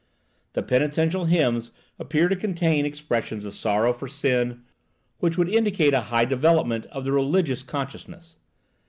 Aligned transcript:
The 0.53 0.63
penitential 0.63 1.25
hymns 1.25 1.69
appear 1.99 2.27
to 2.27 2.35
contain 2.35 2.87
expressions 2.87 3.45
of 3.45 3.53
sorrow 3.53 3.93
for 3.93 4.07
sin, 4.07 4.61
which 5.19 5.37
would 5.37 5.47
indicate 5.49 5.93
a 5.93 6.01
high 6.01 6.25
development 6.25 6.87
of 6.87 7.03
the 7.03 7.11
religious 7.11 7.61
consciousness. 7.61 8.37